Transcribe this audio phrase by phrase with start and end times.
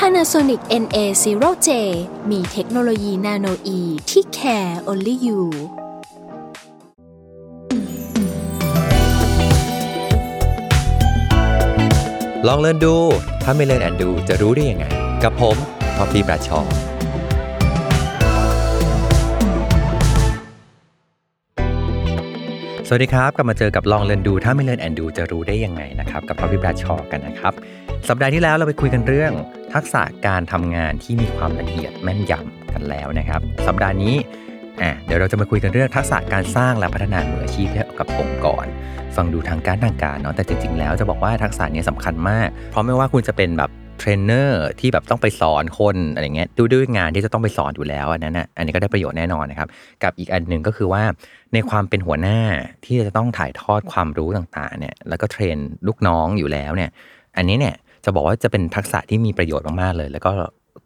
[0.00, 1.68] Panasonic NA0J
[2.30, 5.40] มีเทคโนโลยีนาโนอีที่ care only you
[12.46, 12.96] ลองเล่นดู
[13.42, 14.86] ถ้าไม่เล่นแอนดูจะรู้ได้ยังไง
[15.24, 15.56] กับผม
[15.96, 16.60] พอพีประชอ
[22.88, 27.54] สวัสดีครับ กลับมาเจอกับลองเล่นดู ถ้าไม่เล่นแอนดูจะรู้ได้ยังไงนะครับ กับพอพีปรชอกันนะครับ
[28.08, 29.32] สัปดาห์ที่แล้วเราไปคุยกันเรื่อง
[29.76, 34.14] ทักษะการทำงานที่มีความละเอียดแม่นยำกันแล้วนะครับ สัปดาห์นี้
[34.82, 38.66] อะเดี๋ยวเราจะมาคุยกันเรื่องทักษะการสร้างและพัฒนามืออาชีพให้กับองค์กร
[39.16, 49.68] ฟังดูทางการทางการเนาะแต่จริง ๆ แล้วจะบอกว่าทักษะนี้สำคัญมาก เพราะไม่ว่าคุณจะเป็นแบบเทรนเนอร์ที่แบบต้องไปสอนคนอะไรเงี้ยด้วยด้วยงานที่จะต้องไปสอนอยู่แล้วอันนั้นนะอันนี้ก็ได้ประโยชน์แน่นอนนะครับ
[50.02, 51.02] กับอีกอันหนึ่งก็คือว่า
[51.54, 52.38] ในความเป็นหัวหน้า
[52.84, 56.90] ที่จะต้องถ่ายทอดความรู้ต่างๆเนี่ยแล้วก็ trainลูกน้องอยู่แล้วเนี่ย
[57.36, 57.74] อันนี้เนี่ย
[58.06, 60.30] จะบอกว่าจะเป็นทักษะที่มีประโยชน์มากๆเลย แล้วก็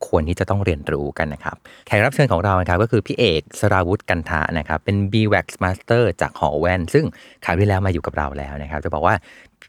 [0.06, 7.04] ควรที่จะต้องเรียนรู้กันนะครับ แขกรับเชิญของเรานะครับก็คือพี่เอกสราวุฒิกันทะนะครับ เป็น b w a x Master จากหอแว่น ซึ่ง
[7.44, 9.14] คราวที่แล้วมาอยู่กับเราแล้วนะครับ จะบอกว่า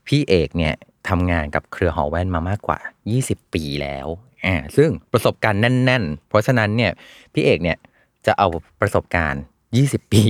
[0.08, 0.74] พี่เอกเนี่ย
[1.10, 2.80] ทำงานกับเครือหอแว่นมามากกว่า
[3.16, 4.08] 20 ปีแล้ว
[4.46, 6.92] อ่าซึ่งประสบการณ์แน่น ๆ เพราะฉะนั้นเนี่ย
[7.34, 7.78] พี่เอกเนี่ย
[8.26, 8.48] จะเอา
[8.82, 9.44] ประสบการณ์
[9.80, 10.24] 20 ปี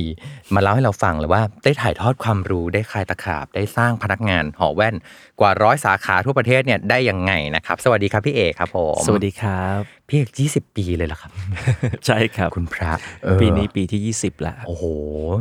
[0.55, 4.95] มาเล่าให้เราฟังเลยว่าได้ถ่ายทอดความรู้ได้คลายตะขาบ ได้สร้างพนักงานหอแว่น
[5.39, 11.31] กว่าร้อยสาขาทั่วประเทศเนี่ยได้ยังไงนะครับ สวัสดีครับพี่เอกครับผมสวัสดีครับพี่เอก20 ปีเลยเหรอครับ
[12.05, 12.91] ใช่ครับคุณพระ
[13.23, 14.83] เออปีนี้ปีที่ 20แล้วโอ้โห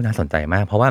[0.05, 0.89] น่าสนใจมาก เพราะว่า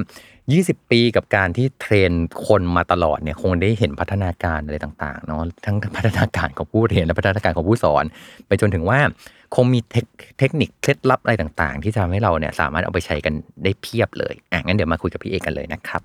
[0.54, 2.12] 20 ปีกับการที่เทรน
[2.48, 8.04] คนมาตลอดเนี่ยคงได้เห็นพัฒนาการอะไรต่างๆเนาะทั้งพัฒนาการของผู้เรียนและพัฒนาการของผู้สอน
[8.48, 9.00] ไปจนถึงว่า
[9.56, 10.06] คงมีเทค
[10.40, 16.02] เทคนิคเคล็ดลับอะไรต่างๆ ที่จะทำให้เราเนี่ยสามารถเอาไปใช้กันได้เพียบเลยอะงั้นเดี๋ยวมาคุยกับพี่เอกกันเลยนะครับ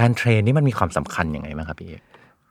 [0.00, 2.02] การเทรนนี่มันมีความสำคัญยังไงบ้างครับพี่เอก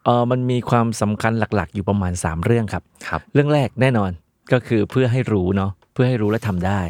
[0.06, 4.12] เออมันมีความสำคัญหลักๆ อยู่ประมาณ 3 เรื่องครับครับ เรื่องแรกแน่นอน
[4.53, 6.81] ก็คือเพื่อให้รู้เนาะเพื่อให้รู้และทำได้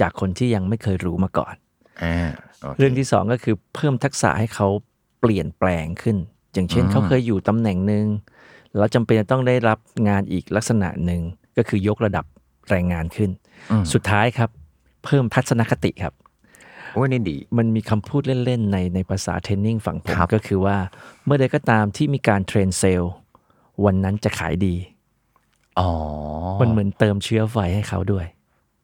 [0.00, 1.54] จากคนที่ยังไม่เคยรู้มาก่อน
[2.02, 2.16] อ่า
[2.47, 2.47] โค
[2.78, 4.68] เรื่องที่สองก็คือเพิ่มทักษะให้เขา
[5.20, 6.16] เปลี่ยนแปลงขึ้น
[6.54, 8.06] อย่างเช่นอืมเขาเคยอยู่ตำแหน่งหนึ่ง
[8.76, 11.22] แล้วจำเป็นจะต้องได้รับงานอีกลักษณะหนึ่ง
[11.56, 12.24] ก็คือยกระดับ
[12.68, 13.30] แรงงานขึ้น
[13.70, 14.50] อืมสุดท้ายครับ
[15.04, 16.14] เพิ่มทัศนคติครับ
[16.92, 20.76] โอ้ยนี่ดี มันมีคำพูดเล่น ๆ ในในภาษา training ฝั่งผมครับก็คือว่า
[21.24, 23.12] เมื่อใดก็ตามที่มีการ train sales
[23.84, 24.74] วันนั้นจะขายดี
[25.80, 25.90] อ๋อ
[26.60, 28.26] มันเหมือนเติมเชื้อไฟให้เขาด้วย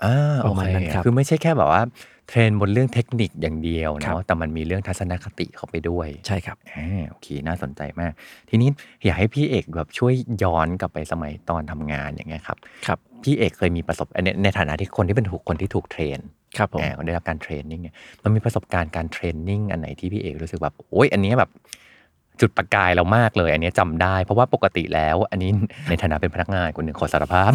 [0.04, 1.82] อ่าโอเคประมาณนั้นครับคือไม่ใช่แค่แบบว่า
[2.28, 8.12] train บนเรื่องเทคนิคอย่างเดียวครับเนาะแต่มันมีเรื่องทัศนคติเข้าไปด้วยใช่ครับอ่าโอเคน่าสนใจมาก
[8.50, 8.68] ทีนี้
[9.04, 10.12] อยากให้พี่เอกแบบช่วย
[10.42, 16.18] ย้อนกลับไปสมัยตอนทำงานอย่างเงี้ยครับครับพี่เอกเคยมีประสบในในฐานะที่คนที่เป็นถูกคนที่ถูก train
[16.58, 21.50] ครับผมอ่าคนได้รับการ training เนี่ยมันมีประสบการณ์การ training อันไหนที่พี่เอกรู้สึกแบบโอ้ยอันเนี้ยแบบ
[22.40, 25.50] จุดประกายเรามากเลย อันเนี้ยจำได้ เพราะว่าปกติแล้ว อันนี้
[25.88, 27.50] ในฐานะเป็นพนักงานคนหนึ่งขอสารภาพ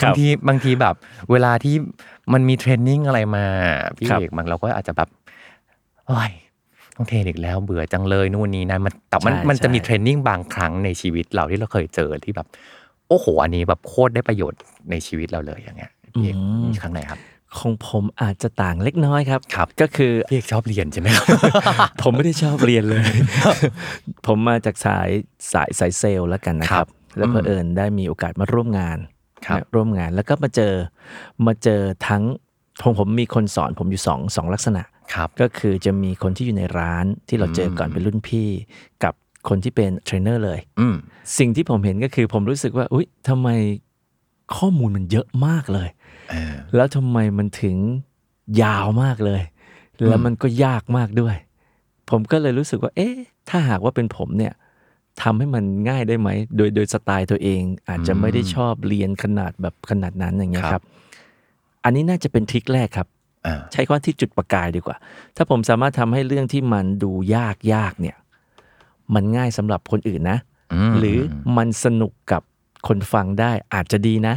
[0.00, 0.94] ครับบางทีบางทีแบบ
[1.30, 1.74] เวลาที่
[2.32, 3.44] มันมี training อะไรมา
[3.96, 5.08] พี่ครับเอกมันเราก็อาจจะแบบ
[6.06, 6.30] โอ้ย
[6.96, 12.46] ต้องเทรนอีกแล้วเบื่อจังเลยนู่นนี่นั่นมันแต่มันใช่มันจะมีใช่เทรนนิ่งบางครั้งในชีวิตเราที่เราเคยเจอที่แบบ
[13.08, 16.36] โอ้โหอันนี้แบบโคตรได้ประโยชน์ในชีวิตเราเลยอย่างเงี้ยพี่เอก
[16.70, 17.20] มีครั้งไหนครับ
[17.58, 21.26] ของผมอาจจะต่างเล็กน้อยครับครับ ก็คือพี่เอกชอบเรียนใช่ไหมครับ
[22.02, 23.06] ผมไม่ได้ชอบเรียนเลย
[24.26, 25.08] ผมมาจากสาย
[25.52, 28.98] สายสายเซลล์แล้วกันนะคครัรับบแล้วอืมเผอิญได้มีโอกาสมาร่วมงาน
[29.46, 30.72] ครับนะร่วมงานแล้วก็มาเจอ
[31.46, 32.22] มาเจอทั้ง
[32.82, 34.82] ผมผมมีคนสอนผมอยู่สองสองลักษณะ
[35.14, 38.48] ครับก็คือจะมีคนที่อยู่ในร้านที่เราเจอก่อนอืมเป็นรุ่นพี่
[39.04, 39.14] กับ
[39.48, 40.94] คนที่เป็นเทรนเนอร์เลยอืม
[41.38, 43.48] สิ่งที่ผมเห็นก็คือผมรู้สึกว่าอุ๊ยทำไม
[44.56, 45.95] ข้อมูลมันเยอะมากเลยเออ
[46.74, 47.76] แล้วทำไมมันถึง
[48.62, 49.42] ยาวมากเลย
[50.08, 51.36] แล้วมันก็ยากมากด้วย
[52.10, 53.14] ผมก็เลยรู้สึกว่า เอ๊ะ
[53.48, 54.52] ถ้าหากว่าเป็นผมเนี่ย
[55.22, 60.82] ทำให้มันง่ายได้ไหม โดยโดยสไตล์ตัวเอง อาจจะไม่ได้ชอบเรียนขนาดแบบขนาดนั้นอย่างเงี้ยครับ
[61.84, 63.08] อันนี้น่าจะเป็น trick แรกครับ
[63.46, 64.96] อ่าใช้คำว่าที่จุดประกายดีกว่า
[65.36, 68.16] ถ้าผมสามารถทำให้เรื่องที่มันดูยากยากเนี่ย
[69.14, 71.18] มันง่ายสำหรับคนอื่นนะหรือ
[71.56, 72.42] มันสนุกกับ
[72.88, 74.34] คนฟังได้อาจจะดีนะ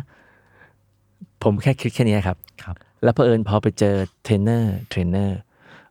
[1.44, 5.38] ผมแค่คิดแค่นี้ครับครับ แล้วเผอิญพอไปเจอ trainer trainer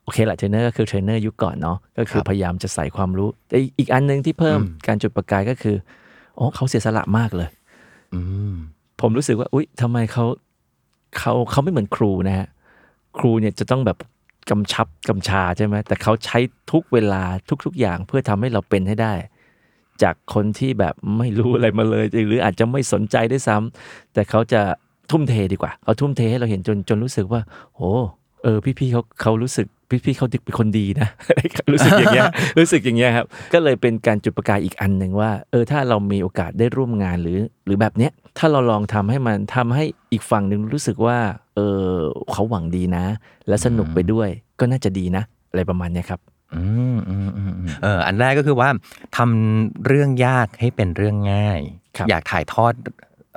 [0.02, 5.76] โอเคแหละเทรนเนอร์ก็คือเทรนเนอร์ยุคก่อนเนาะก็คือพยายามจะใส่ความรู้แต่อีกอันหนึ่งที่เพิ่มการจุดประกายก็คือ
[6.38, 7.48] อ๋อเขาเสียสละมากเลย
[8.14, 8.20] อื
[8.52, 8.54] ม
[9.00, 10.24] ผมรู้สึกว่า อุ๊ยทำไมเขา
[11.18, 12.46] เขาเขาไม่เหมือนครูนะฮะ
[13.18, 13.98] ครูเนี่ยจะต้องแบบ
[14.50, 16.38] กำชับกำชาใช่ไหมแต่เขาใช้
[16.72, 17.22] ทุกเวลา
[17.64, 19.14] ทุก ๆ อย่างเพื่อทำให้เราเป็นให้ได้
[20.02, 24.62] จากคนที่แบบไม่รู้อะไรมาเลย หรืออาจจะไม่สนใจได้วยซ้ำแต่เขาจะ
[25.10, 27.40] ทุ่มเทดีกว่าเขาทุ่มเทให้เราเห็นจนจนรู้สึกว่า
[27.76, 27.90] โอ้
[28.42, 29.66] เออพี่ๆเขาเขารู้สึก
[30.04, 31.08] พี่ๆเขาเป็นคนดีนะ
[31.72, 32.28] รู้สึกอย่างเงี้ย
[32.58, 41.18] รู้สึกอย่างเงี้ยครับ ก็เลยเป็นการจุดประกายอีกอันหนึ่งว่า เออถ้าเรามีโอกาสได้ร่วมงานหรือ หรือแบบเนี้ยถ้าเราลองทำให้มันทำให้อีกฝั่งหนึ่งรู้สึกว่า
[41.54, 41.92] เออ
[42.32, 43.04] เขาหวังดีนะ
[43.48, 44.28] และสนุกไปด้วย
[44.60, 46.20] ก็น่าจะดีนะ อะไรประมาณเนี้ยครับ
[46.54, 46.62] อื
[46.94, 48.68] มอืมอืมอืมเอออันแรกก็คือว่า
[49.16, 51.60] ทำเรื่องยากให้เป็นเรื่องง่าย
[51.96, 52.72] ครับอยากถ่ายทอด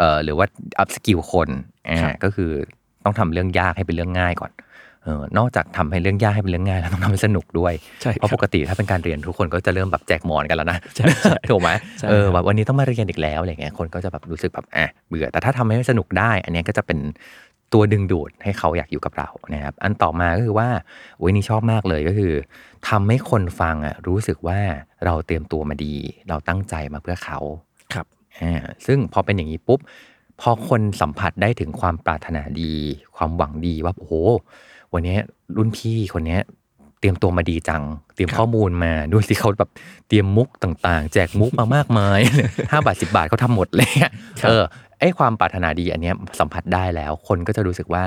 [0.01, 0.45] เอ่อหรือว่า
[0.79, 1.49] upskill คน
[1.89, 2.51] อ่าครับก็คือ
[3.05, 4.51] ต้องทำเรื่องยากให้เป็นเรื่องง่ายก่อน
[5.03, 11.69] เออนอกจากทำให้เรื่องยากให้เป็นเรื่องง่ายแล้วต้องทำให้สนุกด้วยใช่เพราะครัปบกติถ้าเป็นการเรียนทุกคนก็จะเริ่มแบบแจกหมอนกันแล้วนะใช่ใช่ถูกไหม
[11.99, 16.99] ใช่เออครับแบบวันนี้ต้องมาเรียนอีกแล้วอะไรเงี้ยคนก็จะแบบรู้สึกแบบอะเบื่อแต่ถ้าทำให้สนุกได้ อันเนี้ยก็จะเป็น
[17.73, 20.67] ตัวดึงดูดให้เขาอยากอยู่กับเรานะครับอันต่อมาก็คือว่า
[21.17, 22.33] โอ้ยนี่ชอบมากเลยก็คือ
[22.89, 24.59] ทำให้คนฟังอะรู้สึกว่า
[25.05, 25.95] เราเตรียมตัวมาดี
[26.29, 27.39] เราตั้งใจมาเพื่อเขา
[27.93, 28.05] ครับ
[28.39, 28.53] อ่า
[28.85, 29.79] ซึ่งพอเป็นอย่างนี้ปุ๊บ
[30.41, 32.73] พอคนสัมผัสได้ถึงความปรารถนาดี
[33.17, 34.13] ความหวังดีว่าโอ้โห
[34.93, 35.17] วันนี้
[35.57, 36.41] รุ่นพี่คนเนี้ย
[36.99, 37.83] เตรียมตัวมาดีจัง
[38.15, 39.71] เตรียมครับข้อมูลมาดูสิเขาแบบ
[40.07, 42.19] เตรียมมุกต่างๆ แจกมุกมามากมาย
[42.71, 44.11] ห้าบาทสิบาทเขาทำหมดเลยอะ
[44.47, 44.63] เออ
[44.99, 48.03] ไอความปรารถนาดีอันเนี้ยสัมผัสได้แล้ว คนก็จะรู้สึกว่า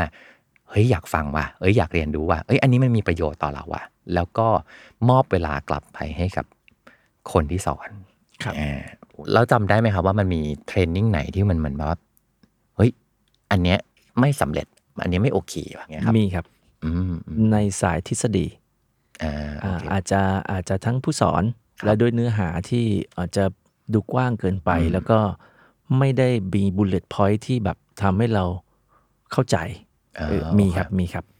[0.70, 3.82] เฮ้ยอยากฟังว่ะเอ้ยอยากเรียนรู้ว่ะเอ้ยอันนี้มันมีประโยชน์ต่อเราว่ะ
[4.15, 4.49] แล้วก็
[5.09, 6.47] มอบเวลากลับไปให้กับ
[7.32, 7.88] คนที่สอน
[8.43, 8.81] ครับอ่า
[9.33, 11.99] แล้วจำได้ไหมครับว่ามันมีเทรนนิ่งไหนที่มันเหมือนแบบว่า
[12.77, 12.91] เฮ้ย
[13.51, 13.79] อันเนี้ย
[14.21, 14.67] ไม่สำเร็จ
[15.03, 16.45] อันเนี้ยไม่โอเคอย่างเงี้ยครับมีครับ
[16.85, 18.47] อืมอืมในสายทฤษฎี
[19.23, 20.21] อ่าโออ่าเคอาจจะ
[20.51, 21.43] อาจจะทั้งผู้สอน
[21.79, 22.85] ครับและด้วยเนื้อหาที่
[23.19, 23.45] อาจจะ
[23.93, 25.19] ดูกว้างเกินไปอืมแล้วก็
[25.99, 28.45] ไม่ได้มีบุลเลตพอยท์ที่แบบทำให้เรา
[29.33, 29.57] เข้าใจ
[30.19, 31.34] อ่าเออมีครับมีครับอื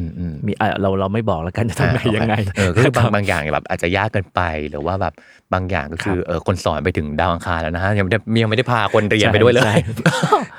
[0.00, 4.40] มอืมมีอะเราเราไม่บอกแล้วกันจะทำไงอ่าโอเคยังไงเออก็คือบางครับบางอย่างแบบอาจจะยากเกินไป
[4.70, 5.14] หรือว่าแบบ
[5.52, 9.76] บางอย่างก็คือเออคนสอนไปถึงดาวอังคารแล้วนะฮะยังไม่ได้ยังไม่ได้พาคนเรียนไปด้วยเลใช่ย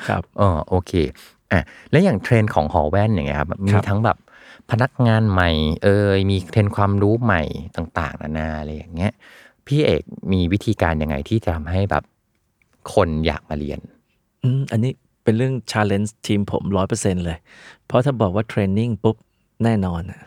[0.08, 0.92] ครับอ๋อโอเค
[1.52, 1.62] อะ
[1.92, 4.18] แล้วอย่างเทรนด์ของหอแว่นอย่างเงี้ยครับมีครับทั้งแบบ
[4.72, 5.50] พนักงานใหม่
[5.84, 7.42] เอ่ยมีเทรนด์ความรู้ใหม่
[7.76, 9.12] ต่าง ๆ นานาอะไรอย่างเงี้ย
[9.68, 10.04] พี่เอก
[10.34, 12.04] มีวิธีการยังไงที่จะทำให้แบบ
[12.94, 13.80] คนอยากมาเรียน
[14.44, 14.92] อืมอันนี้
[15.28, 17.38] เป็นเรื่อง challenge ทีมผมร้อยเปอร์เซ็นเลย
[17.88, 19.16] เพราะถ้าบอกว่า training ปุ๊บ
[19.64, 20.22] แน่นอนอะ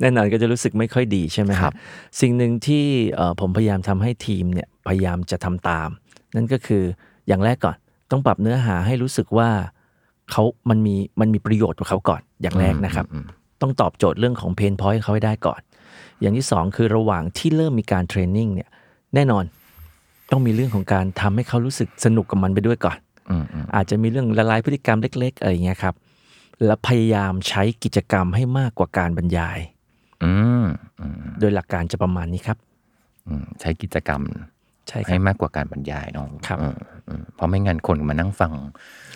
[0.00, 1.74] แน่นอนก็จะรู้สึกไม่ค่อยดีใช่ไหมคครัรับบ
[2.20, 2.84] สิ่งหนึ่งที่
[3.14, 5.88] เอ่อผมพยายามทำให้ทีมเนี่ยพยายามจะทำตาม
[6.36, 6.82] นั่นก็คือ
[7.28, 7.76] อย่างแรกก่อน
[8.10, 9.48] ต้องปรับเนื้อหาให้รู้สึกว่า
[10.30, 13.26] เขามันมีมันมีประโยชน์กับเขาก่อนอย่างแรกนะครับอืม
[13.62, 15.60] ต้องตอบโจทย์เรื่องของ pain point เขาให้ได้ก่อน
[16.20, 18.68] อย่างที่สองคือระหว่างที่เริ่มมีการ training เนี่ย
[19.14, 19.44] แน่นอน
[20.30, 23.03] ต้องมีเรื่องของการทำให้เขารู้สึกสนุกกับมันไปด้วยก่อนอืมอืม
[23.74, 25.94] อาจจะมีเรื่องละลายพฤติกรรมเล็ก ๆ อะไรอย่างเงี้ยครับ
[26.64, 29.58] และพยายามใช้กิจกรรมให้มากกว่าการบรรยาย
[30.24, 30.32] อื
[30.62, 30.64] ม
[31.00, 32.58] อืมโดยหลักการจะประมาณนี้ครับ
[33.28, 34.22] อืมใช้กิจกรรม
[34.88, 36.76] ใช่ครับให้มากกว่าการบรรยายเนาะครับอืม
[37.08, 38.52] อืมเพราะไม่งั้นคนมานั่งฟัง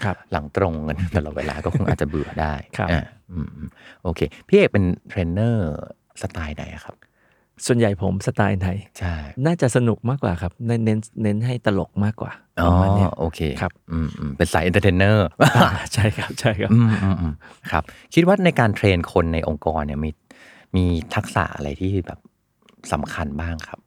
[0.04, 3.02] ครับ หลังตรงกันตลอดเวลาก็คงอาจจะเบื่อได้ครับอ่า
[3.32, 3.68] อืมอืม
[4.02, 5.76] โอเค พี่เอกเป็นเทรนเนอร์
[6.22, 6.94] สไตล์ไหนอะครับ
[7.66, 8.68] ส่วนใหญ่ผมสไตล์ไหน
[8.98, 9.14] ใช่
[9.46, 15.26] น่าจะสนุกมากกว่าครับ เน้นเน้นเน้นให้ตลกมากกว่าอ๋อประมาณเนี้ยโอเคครับอืมอืมเป็นสาย entertainer
[15.58, 17.34] อ่าใช่ครับใช่ครับอืมอืมอืม
[17.70, 17.82] ครับ
[18.14, 20.10] คิดว่าในการ train คนในองค์กรเนี่ยมี
[20.76, 20.84] มี
[21.14, 22.18] ทักษะอะไรที่แบบ
[22.92, 23.80] สำคัญบ้างครับ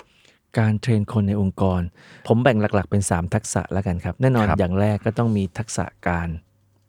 [0.59, 1.81] การ train คนในองค์กร
[2.27, 6.29] ผมแบ่งหลัก ๆ เป็น 3 ทักษะแล้วกันครับ แน่นอนครับอย่างแรกก็ต้องมีทักษะการ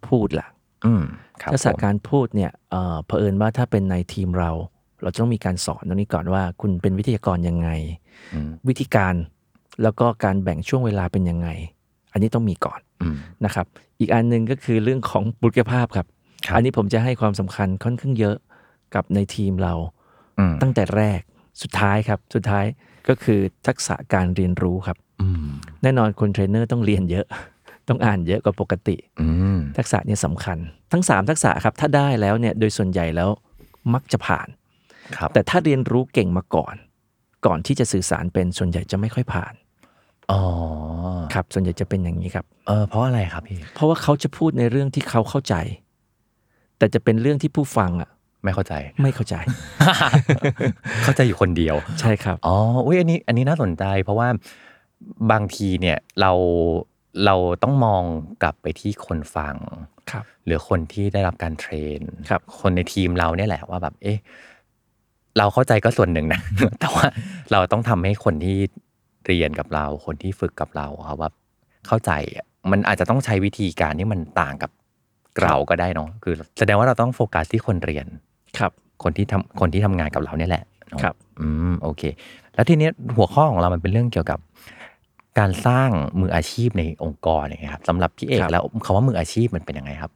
[0.09, 0.47] พูดละ
[0.87, 1.03] อืม
[1.43, 4.51] ครับทักษะผมการพูดเนี่ยเอ่อเผอิญว่าถ้าเป็นในทีมเรา
[5.03, 7.69] เราจะต้องมีการสอนตรงนี้ก่อนว่า คุณเป็นวิทยากรยังไง
[8.35, 9.15] อืมวิธีการ
[9.83, 11.49] แล้วก็การแบ่งช่วงเวลาเป็นยังไง
[12.13, 13.67] อันนี้ต้องมีก่อนอืมนะครับ
[14.01, 16.07] อีกอันหนึ่งก็คือเรื่องของบุคลิกภาพครับ
[16.47, 18.37] ครับอันนี้ผมจะให้ความสำคัญค่อนข้างเยอะ
[18.95, 19.75] กับในทีมเรา
[20.39, 21.21] อืมตั้งแต่แรก
[21.63, 22.65] สุดท้ายครับ สุดท้าย
[23.09, 25.47] ก็คือทักษะการเรียนรู้ครับอืม
[25.83, 27.27] แน่นอนคนเทรนเนอร์ต้องเรียนเยอะ
[27.89, 30.59] ต้องอ่านเยอะกว่าปกติอืมทักษะเนี่ยสำคัญ
[30.93, 33.29] ทั้ง 3 ทักษะครับ ถ้าได้แล้วเนี่ยโดยส่วนใหญ่แล้ว
[33.95, 34.62] มักจะผ่านครับ
[35.35, 36.75] แต่ถ้าเรียนรู้เก่งมาก่อน
[37.47, 39.55] ก่อนที่จะสื่อสารเป็นส่วนใหญ่จะไม่ค่อยผ่าน
[40.33, 40.43] อ๋อ
[41.35, 45.55] ครับส่วนใหญ่จะเป็นอย่างนี้ครับเออเพราะอะไรครับพี่เพราะว่าเขาจะพูดในเรื่องที่เขาเข้าใจ
[46.79, 48.11] แต่จะเป็นเรื่องที่ผู้ฟังอะ
[48.45, 49.35] ไม่เข้าใจ ไม่เข้าใจ
[51.05, 52.57] เข้าใจอยู่คนเดียว ใช่ครับ อ๋อ
[52.87, 54.29] อุ้ยอันนี้ อันนี้น่าสนใจ เพราะว่า
[55.31, 56.33] บางทีเนี่ยเรา
[57.25, 58.03] เราต้องมอง
[58.43, 59.57] กลับไปที่คนฟัง
[60.11, 64.19] ครับ หรือคนที่ได้รับการเทรนครับ คนในทีมเราเนี่ยแหละว่าแบบ เอ๊ะ
[65.39, 66.41] เราเข้าใจก็ส่วนหนึ่งนะ
[66.81, 67.07] แต่ว่า
[67.53, 68.59] เราต้องทำให้คนที่
[69.27, 71.31] เรียนกับเรา คนที่ฝึกกับเราครับว่า
[71.87, 74.71] เข้าใจอะมันอาจจะต้องใช้วิธีการที่มันต่างกับ
[75.43, 78.07] เราก็ได้เนาะคือ แสดงว่าเราต้องโฟกัสที่คนเรียน
[78.59, 78.73] ครับ
[79.03, 82.03] คนที่ทำคนที่ทำงานกับเราเนี่ยแหละเนอะครับ อืมโอเค
[82.55, 84.39] แล้วทีเนี้ยหัวข้อของเรามันเป็นเรื่องเกี่ยวกับ
[85.39, 90.13] การสร้างมืออาชีพในองค์กรอย่างเงี้ยครับสำหรับพี่เอกแล้วคำว่ามืออาชีพมันเป็นยังไงครับ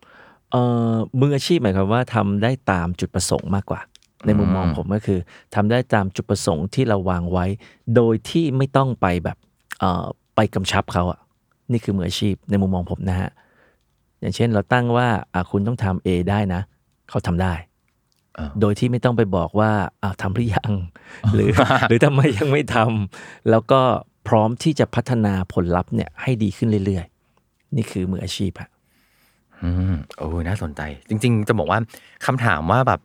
[0.50, 3.80] เอ่อมืออาชีพหมายความว่าทำได้ตามจุดประสงค์มากกว่า
[4.26, 5.18] ในมุมมองผมก็คือ
[5.54, 7.47] ทำได้ตามจุดประสงค์ที่เราวางไว้
[7.97, 9.37] โดยที่ไม่ต้องไปแบบ
[9.78, 10.04] เอ่อ
[10.37, 11.21] ไปกำชับเขาอะ
[11.73, 13.30] นี่คือมืออาชีพในมุมมองผมนะฮะ
[14.21, 16.61] อย่างเช่นเราตั้งว่าอะคุณต้องทำ A ได้นะ
[17.09, 17.54] เขาทำได้
[18.38, 19.71] อ่าโดยที่ไม่ต้องไปบอกว่า
[20.02, 20.73] อ่าทำหรือยัง
[21.35, 21.50] หรือ
[21.88, 23.80] หรือทำไมยังไม่ทำแล้วก็
[24.28, 28.71] พร้อมที่จะพัฒนาผลลัพธ์เนี่ยให้ดีขึ้นเรื่อยๆ นี่คือมืออาชีพฮะ
[29.62, 31.78] อืมโอ้ยน่าสนใจ จริง ๆ จะบอกว่า
[32.26, 33.00] คำถามว่าแบบ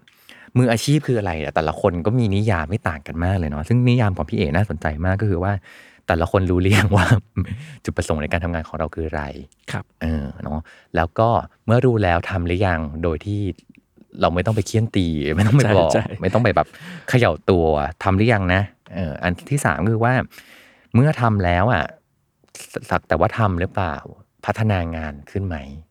[0.57, 5.53] มืออาชีพคืออะไรอะแต่ละคนก็มีนิยามไม่ต่างกันมากเลยเนาะซึ่งนิยามของพี่เอกน่าสนใจมากก็คือว่า
[6.07, 7.05] แต่ละคนรู้เรียงว่า
[7.83, 9.23] จุดประสงค์ในการทำงานของเราคืออะไร
[9.71, 10.59] ครับ เออ เนาะ
[10.95, 11.29] แล้วก็
[11.65, 13.41] เมื่อรู้แล้วทำหรือยัง โดยที่
[14.21, 16.67] เราไม่ต้องไปเคี่ยนตี ไม่ต้องไปใช่บอกใช่ไม่ต้องไปแบบ
[17.09, 17.65] เขย่าตัว
[18.03, 18.61] ทำหรือยังนะ
[18.95, 20.13] เออ อันที่สามคือว่า
[20.95, 21.83] เมื่อทำแล้วอะ
[22.89, 23.95] สักแต่ว่าทำหรือเปล่า
[24.45, 25.90] พัฒนางานขึ้นไหมครับเอ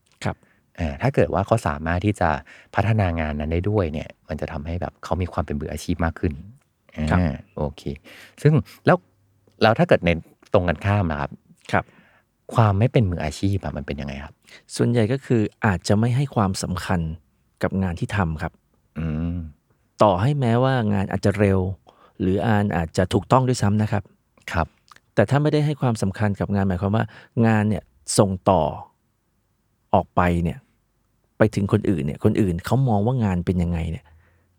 [1.01, 2.29] ถ้าเกิดว่าเขาสามารถที่จะ
[2.75, 6.33] พัฒนางานนั้นได้ด้วยเนี่ย มันจะทำให้แบบเขามีความเป็นมืออาชีพมากขึ้น
[7.11, 7.81] ครับอ่าโอเค
[8.41, 8.53] ซึ่ง
[8.85, 8.97] แล้ว
[9.61, 10.09] แล้วถ้าเกิดใน
[10.53, 11.31] ตรงกันข้ามนะครับ
[11.71, 11.85] ครับ
[12.53, 14.33] ความไม่เป็นมืออาชีพอะมันเป็นยังไงครับ
[14.75, 16.99] ส่วนใหญ่ก็คืออาจจะไม่ให้ความสำคัญ
[17.63, 18.53] กับงานที่ทำครับ
[18.99, 19.37] อืม
[20.03, 21.59] ต่อให้แม้ว่างานอาจจะเร็ว
[22.21, 24.03] หรืออ่านอาจจะถูกต้องด้วยซ้ำนะครับ
[24.51, 24.67] ครับ
[25.15, 27.05] แต่ถ้าไม่ได้ให้ความสำคัญกับงานหมายความว่า
[27.47, 27.83] งานเนี่ย
[28.17, 28.61] ส่งต่อ
[29.93, 30.57] ออกไปเนี่ย
[31.37, 34.05] ไปถึงคนอื่นเนี่ยคนอื่นเขามองว่างานเป็นยังไงเนี่ย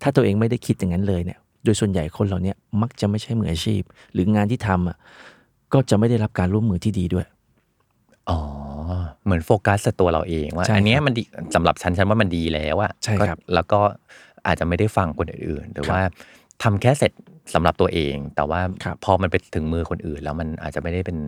[0.02, 4.96] ถ้าตัวเองไม่ได้คิดอย่างนั้นเลยเนี่ยโดยส่วนใหญ่คนเหล่านี้มักจะไม่ใช่มืออาชีพ หรืองานที่ทำอะ
[5.72, 7.26] ก็จะไม่ได้รับการร่วมมือที่ดีด้วย
[8.30, 8.38] อ๋อ
[9.24, 11.22] เหมือนโฟกัสแต่ตัวเราเองว่าใช่อันเนี้ยครับมันดี
[11.54, 13.80] สำหรับฉันฉันว่ามันดีแล้วอะใช่ครับก็แล้วก็
[14.46, 16.02] อาจจะไม่ได้ฟังคนอื่นๆหรือครับว่า
[16.62, 17.12] ทำแค่เสร็จ
[17.54, 21.18] สำหรับตัวเอง แต่ว่าครับพอมันไปถึงมือคนอื่น แล้วมันอาจจะไม่ได้เป็น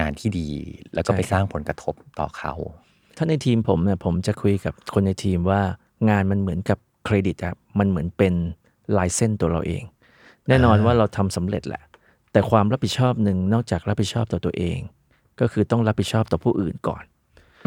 [0.00, 0.48] งานที่ดี
[0.94, 2.54] แล้วก็ใช่ไปครับสร้างผลกระทบต่อเขา
[3.18, 5.60] ถ้าในทีมผมเนี่ยผมจะคุยกับคนในทีมว่า
[6.10, 8.34] งานมันเหมือนกับเครดิตครับมันเหมือนเป็น
[8.96, 9.82] ลายเส้นตัวเราเอง
[10.48, 11.82] แน่นอนว่าเราทำสำเร็จแหละ
[12.32, 14.78] แต่ความรับผิดชอบหนึ่งนอกจากรับผิดชอบต่อตัวเอง
[15.40, 17.02] ก็คือต้องรับผิดชอบต่อผู้อื่นก่อน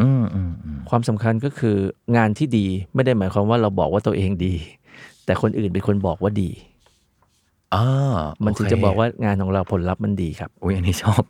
[0.00, 1.76] อืมอืมอืมความสำคัญก็คือ
[2.16, 4.54] งานที่ดีไม่ได้หมายความว่าเราบอกว่าตัวเองดี
[5.24, 6.50] แต่คนอื่นเป็นคนบอกว่าดี
[7.74, 7.86] อ่า
[8.44, 11.22] มันถึงโเคจะบอกว่างานของเราผลลัพธ์มันดีครับอุ้ยอันนี้ชอบ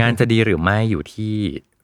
[0.00, 1.34] งานจะดีหรือไม่อยู่ที่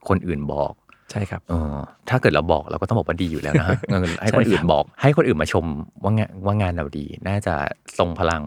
[0.08, 0.72] คนอื่นบอก
[1.10, 1.76] ใช่ครับเออ
[2.08, 5.64] ถ้าเกิดเราบอกเราก็ต้องบอกว่าดีอยู่แล้วนะเออให้คนใช่ครับอื่นบอก ให้คนอื่นมาชม
[6.04, 7.54] ว่างานว่างานเราดี น่าจะ
[7.98, 8.42] ทรงพลัง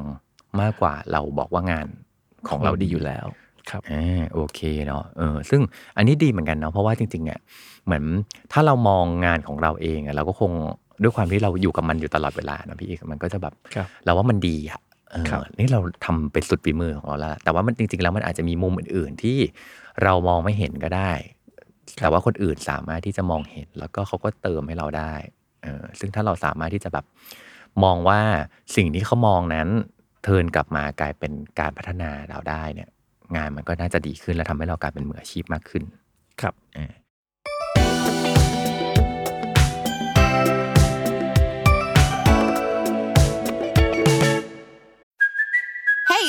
[0.62, 1.88] มากกว่าเราบอกว่างาน
[2.50, 3.26] ของเราดีอยู่แล้ว
[3.70, 5.62] ครับอ่าโอเคเนาะเออซึ่ง
[5.98, 7.40] อันนี้ดีเหมือนกันเนาะเพราะว่าจริงๆเนี่ย
[7.86, 8.04] เหมือน
[8.54, 10.52] ถ้าเรามองงานของเราเองอะเราก็คง
[11.02, 14.80] ด้วยความที่เราอยู่กับมันอยู่ตลอดเวลานะพี่เอกมันก็จะแบบครับเราว่ามันดีอะ
[15.12, 19.38] เออครับนี่เราทำเป็นสุดฝีมือของเราแล้วแต่ว่ามันจริงๆแล้วมันอาจจะมีมุมอื่น ๆ ที่
[20.04, 21.12] เรามองไม่เห็นก็ได้
[22.00, 25.14] แต่ว่าคนอื่นสามารถที่จะมองเห็น แล้วก็เขาก็เติมให้เราได้
[25.64, 27.06] เออซึ่งถ้าเราสามารถที่จะแบบ
[27.84, 28.20] มองว่า
[28.76, 29.68] สิ่งที่เขามองนั้น
[30.24, 32.90] เทิร์นกลับมากลายเป็นการพัฒนาเราได้เนี่ย
[33.36, 35.84] งานมันก็น่าจะดีขึ้นและทำให้เรากลายเป็นมืออาชีพมากขึ้น
[36.42, 36.80] ครับเอ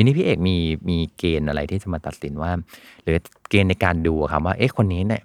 [0.00, 0.56] ทีนี้พี่เอกมี
[0.90, 2.50] มีเกณฑ์อะไรที่จะมาตัดสินว่า
[3.02, 3.16] หรือ
[3.50, 5.22] เกณฑ์ในการดูอะครับว่าเอ๊ะคนนี้เนี่ย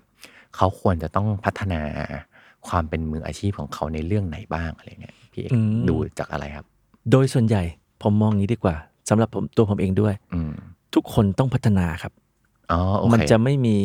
[0.55, 1.81] เขาควรจะต้องพัฒนา
[2.67, 6.65] ความเป็นมืออาชีพของเขาในเรื่องไหนบ้างอะไรเงี้ยพี่เอกอืมดูจากอะไรครับ
[7.11, 7.63] โดยส่วนใหญ่
[8.01, 8.75] ผมมองอย่างนี้ดีกว่า
[9.09, 10.51] สำหรับผมตัวผมเองด้วย อืม
[10.93, 12.11] ทุกคนต้องพัฒนาครับ
[12.71, 13.77] อ๋อโอเคมันจะไม่มี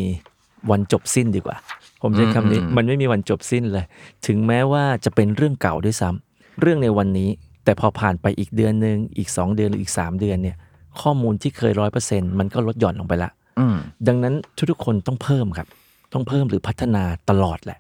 [0.70, 1.56] วันจบสิ้นดีกว่า
[2.02, 3.84] ผมใช้คำนี้อืมอืมมันไม่มีวันจบสิ้นเลย
[4.26, 7.30] ถึงแม้ว่าจะเป็นเรื่องเก่าด้วยซ้ำเรื่องในวันนี้
[7.64, 10.56] แต่พอผ่านไปอีกเดือนหนึ่งอีก 2 เดือนหรืออีก 3 เดือนเนี่ย
[11.02, 13.76] ข้อมูลที่เคยร้อยเปอร์เซ็นต์มันก็ลดหย่อนลงไปละอืม
[14.08, 14.34] ดังนั้น
[14.70, 15.68] ทุกๆคนต้องเพิ่มครับ
[16.12, 17.78] ต้องเพิ่มหรือพัฒนาตลอดแหละ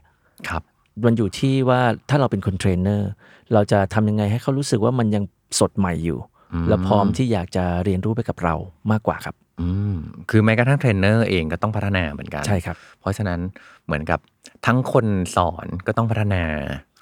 [0.48, 0.62] ครับ
[1.04, 3.08] มันอยู่ที่ว่าถ้าเราเป็นคนเทรนเนอร์
[3.52, 5.24] เราจะทำยังไงให้เขารู้สึกว่ามันยัง
[5.58, 6.18] สดใหม่อยู่
[6.68, 8.54] แล้วพร้อมที่อยากจะเรียนรู้ไปกับเรา
[8.90, 9.94] มากกว่าครับอืม
[10.30, 13.40] คือแม้กระทั่งเทรนเนอร์เองก็ต้องพัฒนาเหมือนกันใช่ครับ เพราะฉะนั้น
[13.86, 14.18] เหมือนกับ
[14.66, 16.42] ทั้งคนสอนก็ต้องพัฒนา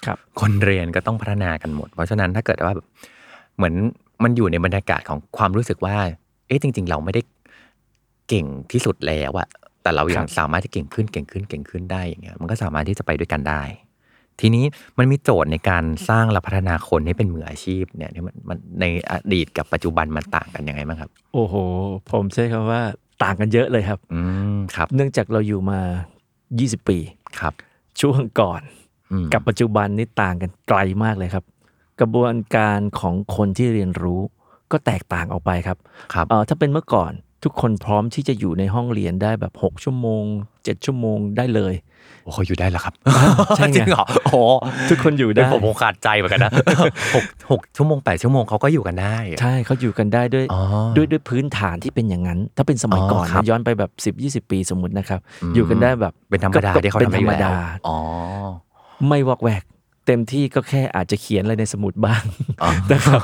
[0.05, 2.87] ครับ คนเรียนก็ต้องพัฒนากันหมด เพราะฉะนั้นถ้าเกิดว่าแบบ
[3.57, 3.75] เหมือน
[4.23, 5.95] มันอยู่ในบรรยากาศของความรู้สึกว่า
[6.47, 7.21] เอ๊ะจริง ๆ เราไม่ได้
[8.29, 9.47] เก่งที่สุดแล้วอะ
[9.83, 13.61] แต่เรายังสามารถที่เก่งขึ้นเก่งขึ้นเก่งขึ้นได้อย่างเงี้ยมันก็สามารถที่จะไปด้วยกันได้
[14.39, 14.65] ทีนี้
[14.97, 21.55] มันมีโจทย์ในการสร้างและพัฒนาคนให้เป็นมืออาชีพเนี่ยที่มันมันในอดีตกับปัจจุบันมันต่างกันยังไงบ้างครับ โอ้โห
[22.11, 22.81] ผมใช้คำว่า
[23.23, 24.21] ต่างกันเยอะเลยครับอื
[24.53, 25.79] มครับ เนื่องจากเราอยู่มา
[26.33, 26.97] 20 ปี
[27.39, 27.53] ครับ
[28.01, 28.61] ช่วงก่อน
[29.11, 31.43] อืมกับปัจจุบันนี่ต่างกันไกลมากเลยครับ
[31.99, 34.21] กระบวนการของคนที่เรียนรู้
[34.71, 35.77] ก็แตกต่างออกไปครับ
[36.13, 37.11] ครับเอ่อถ้าเป็นเมื่อก่อน
[37.43, 40.23] ทุกคนพร้อมที่จะอยู่ในห้องเรียนได้แบบ 6 ชั่วโมง
[40.55, 41.73] 7 ชั่วโมงได้เลย
[42.23, 42.93] โอ้เขาอยู่ได้แล้วครับ
[43.57, 44.37] ใช่ไงจริงเหรอโอ้โห
[44.89, 46.51] ทุกคนอยู่ได้ผมผมขาดใจเหมือนกันนะ
[47.15, 50.61] หกหกชั่วโมงแปดชั่วโมงเขาก็อยู่กันได้อะใช่เขาอยู่กันได้ด้วยอ๋อ
[50.95, 57.53] ด้วยด้วยพื้นฐานที่เป็นอย่างนั้น ถ้าเป็นสมัยอ๋อก่อนครับนะย้อนไปแบบ 10 20 ปีสมมตินะครับอืมอยู่กันได้แบบเป็นธรรมดาก็ที่เขาเป็นทำธให้รอรมยู่แล้วดา
[57.87, 57.97] อ๋อ
[59.07, 59.63] ไม่วอกแวก
[60.09, 62.23] เต็มที่ก็แค่อาจจะเขียนอะไรในสมุดบ้าง
[62.63, 63.21] อ๋อนะครับ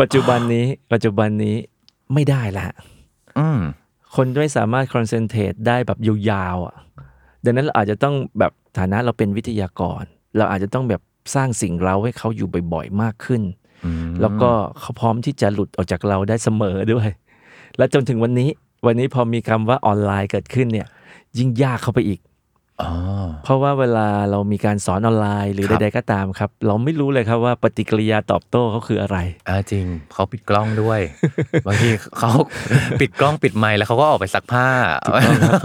[0.00, 1.56] ปัจจุบันนี้ปัจจุบันนี้
[2.14, 2.66] ไม่ได้ละ
[3.38, 3.60] อืม
[4.16, 5.98] คนไม่สามารถคอนเซนเทรตได้แบบ
[6.30, 6.76] ยาวๆอะ
[7.44, 10.02] ดังนั้นเราอาจจะต้องแบบฐานะเราเป็นวิทยากร
[10.36, 11.02] เราอาจจะต้องแบบ
[11.34, 13.42] สร้างสิ่งเราให้เขาอยู่บ่อยๆมากขึ้น
[13.84, 17.08] อืมแล้วก็เขาพร้อมที่จะหลุดออกจากเราได้เสมอด้วย
[17.78, 18.50] และจนถึงวันนี้
[18.86, 20.86] วันนี้พอมีคำว่าออนไลน์เกิดขึ้นเนี่ย
[21.38, 22.28] ยิ่งยากเข้าไปอีกอ๋อ
[23.44, 29.16] เพราะว่าเวลาเรามีการสอนออนไลน์ หรือครับใดๆก็ตามครับ เราไม่รู้เลยครับว่าปฏิกิริยาตอบโต้เขาคืออะไร
[29.48, 31.00] อ่าจริงเขาปิดกล้องด้วย
[31.66, 32.30] บางทีเขา
[33.00, 34.68] ปิดกล้องปิดไมค์แล้วเขาก็ออกไปซักผ้า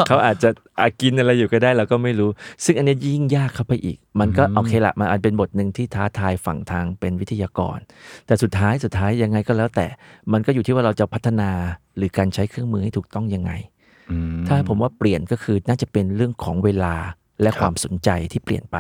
[0.08, 0.50] เขาอาจจะ
[0.82, 2.30] อากินอะไรอยู่ก็ได้เราก็ไม่รู้
[2.66, 7.78] ซึ่งอันเนี้ยยิ่งยากเข้าไปอีก มันก็อืมโอเคละมันอาจเป็นบทหนึ่งที่ท้าทายฝั่งทางเป็นวิทยากร
[8.28, 9.88] แต่สุดท้ายสุดท้ายยังไงก็แล้วแต่
[10.34, 11.52] มันก็อยู่ที่ว่าเราจะพัฒนา
[11.98, 13.75] หรือการใช้เครื่องมือให้ถูกต้องยังไงอืม
[14.48, 16.96] ถ้าผมว่าเปลี่ยนก็คือน่าจะเป็นเรื่องของเวลา
[17.42, 18.78] และครับความสนใจที่เปลี่ยนไป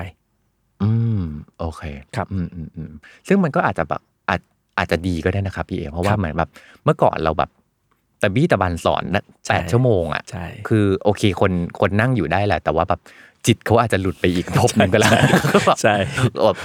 [0.84, 1.22] อืม
[1.60, 1.82] โอเค
[2.16, 2.92] ครับอืมอืมอืม
[3.28, 4.42] ซึ่งมันก็อาจจะแบบอาจ
[4.78, 6.50] อาจจะดีก็ได้นะครับพี่เอกเพราะว่าครับเหมือนแบบ
[6.84, 7.50] เมื่อก่อนเราแบบ
[8.22, 13.00] ตะบี้ตะบันสอนนะใช่แปดชั่วโมงอะใช่คือโอเคคนคนนั่งอยู่ได้แหละแต่ว่าแบบ
[13.46, 15.12] จิตเขาอาจจะหลุดไปอีกภพหนึงไปแล้ว
[15.66, 15.96] แบบใช่
[16.46, 16.58] แบบ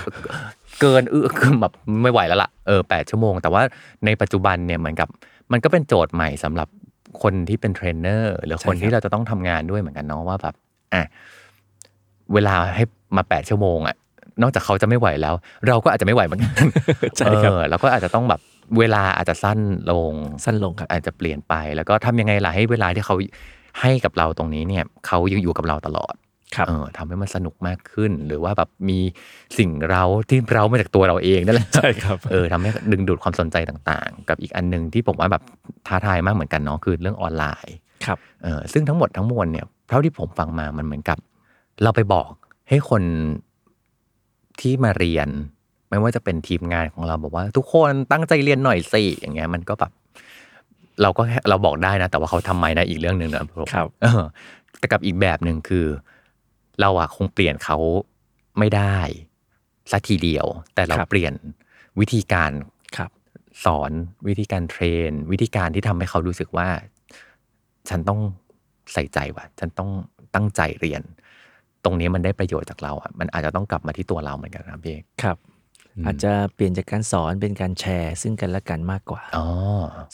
[0.81, 3.63] เกินเออคือแบบไม่ไหวแล้วล่ะเออแปดชั่วโมง แต่ว่า
[4.05, 5.09] ในปัจจุบันเนี่ยเหมือนกับ
[5.53, 6.69] มันก็เป็นโจทย์ใหม่สำหรับ
[7.23, 10.55] คนที่เป็นเทรนเนอร์หรือคนใช่ครับที่เราจะต้องทำงานด้วยเหมือนกันเนาะว่าแบบ
[10.95, 11.03] อะ
[12.33, 12.85] เวลาให้
[13.17, 13.97] มาแปดชั่วโมงอะ
[14.43, 15.35] นอกจากเขาจะไม่ไหวแล้ว
[15.69, 16.53] เราก็อาจจะไม่ไหวเหมือนกัน
[17.19, 18.41] ใช่ครับเออแล้วก็อาจจะต้องแบบ
[18.79, 19.59] เวลาอาจจะสั้น
[19.91, 20.13] ลง
[20.45, 23.17] สั้นลงครับอาจจะเปลี่ยนไป แล้วก็ทำยังไงล่ะให้เวลาที่เขา
[23.81, 26.30] ให้กับเราตรงนี้เนี่ยเขายังอยู่กับเราตลอดครับ
[26.67, 28.99] เออทำให้มันสนุกมากขึ้น หรือว่าแบบมี
[29.59, 35.43] สิ่งเราที่เรามาจากตัวเราเองนั่นแหละใช่ครับเออทำให้ดึงดูดความสนใจต่างๆ กับอีกอันหนึ่งที่ผมว่าแบบ
[35.87, 41.19] ท้าทายมากเหมือนกันเนาะคือเรื่องออนไลน์ครับเออซึ่งทั้งหมดทั้งมวลเนี่ยเท่าที่ผมฟังมามันเหมือนกับ
[41.83, 42.31] เราไปบอก
[42.69, 43.03] ให้คน
[44.61, 45.29] ที่มาเรียน
[45.91, 49.93] ไม่ว่าจะเป็นทีมงานของเราบอกว่า ทุกคนตั้งใจเรียนหน่อยสิอย่างเงี้ยมันก็แบบ
[51.03, 53.41] เราก็แค่เราบอกได้นะ แต่ว่าเขาทำไมนะอีกเรื่องหนึ่งนะ
[53.75, 54.23] ครับเออ
[54.79, 55.87] แต่กับอีกแบบหนึ่งคือ
[56.81, 57.79] เราอะคงเปลี่ยนเขา
[58.59, 58.97] ไม่ได้
[59.93, 61.35] สักทีเดียว แต่เราครับเปลี่ยน
[62.01, 62.51] วิธีการ
[62.97, 63.11] ครับ
[63.65, 63.91] สอน
[64.29, 66.69] วิธีการเทรน วิธีการที่ทำให้เขารู้สึกว่า
[67.89, 68.21] ฉันต้อง
[68.93, 69.91] ใส่ใจว่ะ ฉันต้อง
[70.35, 71.03] ตั้งใจเรียน
[71.85, 75.37] ตรงนี้มันได้ประโยชน์จากเราอะมันอาจจะต้องกลับมาที่ตัวเราเหมือนกันนะครับพี่เอกครับ
[76.07, 79.47] อาจจะเปลี่ยนจากการสอนเป็นการแชร์ ซึ่งกันและกันมากกว่าอ๋อ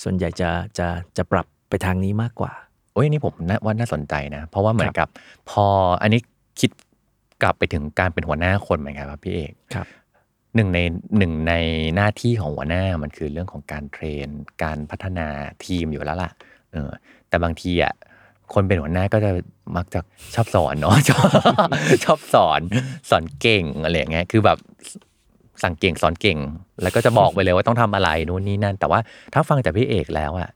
[0.03, 2.53] ส่วนใหญ่จะจะจะปรับไปทางนี้มากกว่า
[2.95, 5.09] โอ้ยอันนี่ผมน่าว่าน่าสนใจนะ เพราะว่าเหมือนกับ
[5.51, 5.67] พอ
[6.03, 6.21] อันนี้
[6.61, 6.71] คิด
[7.43, 9.87] กลับไปถึงการเป็นหัวหน้าคนเหมือนกันครับพี่เอกครับ
[10.55, 10.79] หนึ่งใน
[11.19, 11.55] หนึ่งใน
[11.97, 14.29] หน้าที่ของหัวหน้ามันคือเรื่องของการเทรน
[14.63, 15.29] การพัฒนา
[15.65, 16.31] ทีมอยู่แล้วล่ะ
[16.73, 16.91] เออ
[17.29, 17.95] แต่บางทีอะ
[18.55, 19.31] คนเป็นหัวหน้าก็จะ
[19.77, 20.01] มักจะ
[20.35, 21.29] ชอบสอนเนาะชอบ
[22.05, 22.61] ชอบสอน
[23.11, 24.59] สอนเก่งอะไรอย่างเงี้ยคือแบบ
[25.63, 26.39] สั่งเก่งสอนเก่ง
[26.83, 29.01] แล้วก็จะบอกไปเลยว่าต้องทำอะไรนู่นนี่นั่น แต่ว่า
[29.35, 30.49] ถ้าฟังจากพี่เอกแล้วอะ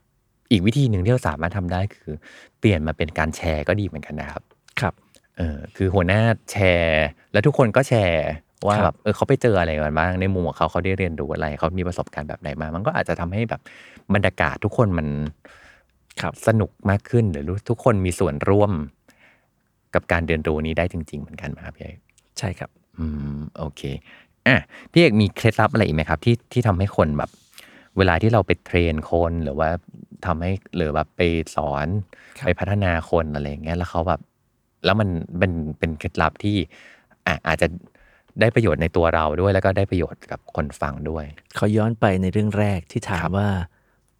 [0.51, 2.13] อีกวิธีหนึ่งที่เราสามารถทำได้คือ
[2.59, 4.43] เปลี่ยนมาเป็นการแชร์ก็ดีเหมือนกันนะครับ
[4.81, 4.93] ครับ
[5.37, 8.25] เออคือหัวหน้าแชร์ แล้วทุกคนก็แชร์
[8.67, 13.61] ว่าครับแบบเออเขาไปเจออะไรกันบ้างในมุมของเขาเขาได้เรียนรู้อะไรเขามีประสบการณ์แบบไหนมา มันก็อาจจะทำให้แบบ
[14.13, 15.07] บรรยากาศทุกคนมัน
[16.21, 18.71] ครับสนุกมากขึ้นหรือรู้ทุกคนมีส่วนร่วม
[19.93, 21.97] กับการเรียนรู้นี้ได้จริง ๆ เหมือนกันไหมครับพี่เอก
[22.39, 23.81] ใช่ครับ อืมโอเค
[24.47, 24.57] อะ
[24.91, 27.29] พี่เอกมีเคล็ดลับอะไรอีกไหมครับ ที่ที่ทำให้คนแบบ
[27.97, 29.69] เวลาที่เราไปเทรนคนหรือว่า
[30.25, 31.21] ทำให้หรือแบบไป
[31.55, 31.87] สอน
[32.37, 34.21] ครับไปพัฒนาคนอะไรอย่างเงี้ยแล้วเขาแบบ
[34.85, 36.57] แล้วมันเป็นเป็นเคล็ดลับที่
[37.27, 37.67] อะอาจจะ
[38.41, 43.49] ได้ประโยชน์ในตัวเราด้วยแล้วก็ได้ประโยชน์กับคนฟังด้วย เขาย้อนไปในเรื่องแรกที่ถามครับว่า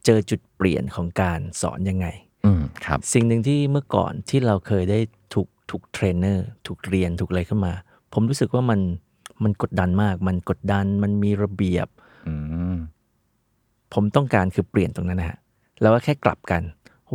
[0.05, 2.07] เจอจุดเปลี่ยนของการสอนยังไง
[2.45, 4.99] อืมครับ สิ่งหนึ่งที่เมื่อก่อนที่เราเคยได้
[5.33, 7.73] ถูกถูกเทรนเนอร์ถูกเรียนถูกอะไรขึ้นมา
[8.13, 8.79] ผมรู้สึกว่ามัน
[9.43, 11.87] มันกดดันมาก มันกดดันมันมีระเบียบ
[12.27, 12.35] อื
[12.73, 12.75] ม
[13.93, 15.37] ผมต้องการคือเปลี่ยนตรงนั้นนะฮะ
[15.81, 16.61] แล้วก็แค่กลับกัน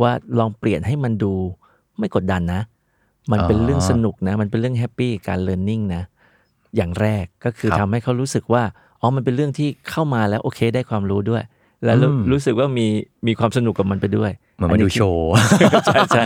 [0.01, 1.33] ว่าลองเปลี่ยนให้มันดู
[1.97, 2.61] ไม่กดดันนะ
[3.31, 6.03] มันเป็นอ๋อเรื่องสนุกนะ มันเป็นเรื่อง happy การเรียนรู้นะ
[6.75, 8.63] อย่างแรกก็คือครับทำให้เขารู้สึกว่า
[9.01, 11.43] อ๋อ มันเป็นเรื่องที่เข้ามาแล้วโอเคได้ความรู้ด้วย
[11.85, 12.87] แล้วรู้อืมรู้สึกว่ามี
[13.27, 15.31] มีความสนุกกับมันไปด้วยเหมือนมาดูคืโชว์
[15.85, 16.23] ใช่ใช่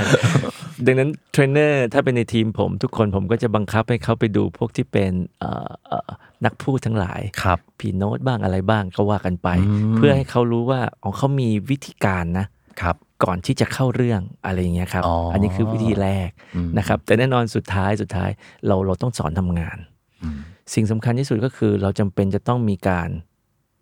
[0.86, 6.10] ดังนั้นเทรนเนอร์ถ้าเป็นในทีมผม ทุกคนผมก็จะบังคับให้เขาไปดูพวกที่เป็นเอ่อเอ่อ
[6.46, 12.46] นักพูดทั้งหลายครับพีโน้ตบ้างอะไรบ้างก็ว่ากันไปอืมเพื่อให้เขารู้ว่าอ๋อเขามีวิธีการนะ
[12.82, 18.30] ครับ ก่อนที่จะเข้าเรื่องอะไรอย่างเงี้ยครับอ๋ออันนี้คือวิธีแรกอืมนะครับ แต่แน่นอนสุดท้ายสุดท้าย
[18.68, 19.78] เราเราต้องสอนทำงาน
[20.24, 20.40] อืม
[20.74, 23.10] สิ่งสำคัญที่สุดก็คือเราจำเป็นจะต้องมีการ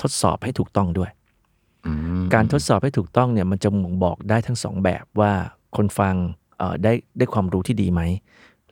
[0.02, 1.12] ทดสอบให้ถูกต้องด้วย
[1.86, 5.32] อืมการทดสอบให้ถูกต้องเนี่ยมันจะบ่งบอกได้ทั้งสองแบบว่า
[5.76, 6.16] คนฟัง
[6.58, 8.02] เอ่อได้ได้ความรู้ที่ดีไหม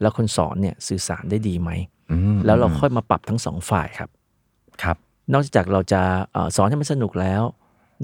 [0.01, 1.69] แล้วคนสอนเนี่ยสื่อสารได้ดีไหม
[2.12, 4.10] อืมแล้วเราค่อยมาปรับทั้งสองฝ่ายครับ
[4.84, 4.97] ครับ
[5.34, 6.01] นอกจากเราจะ
[6.34, 7.41] เอ่อสอนให้มันสนุกแล้ว